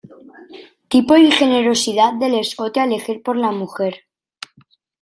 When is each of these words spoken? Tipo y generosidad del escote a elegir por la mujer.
Tipo 0.89 1.15
y 1.15 1.29
generosidad 1.31 2.13
del 2.15 2.33
escote 2.39 2.79
a 2.79 2.85
elegir 2.85 3.21
por 3.21 3.35
la 3.37 3.51
mujer. 3.51 4.07